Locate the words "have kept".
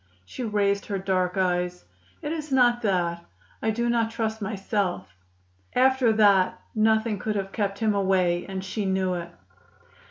7.35-7.77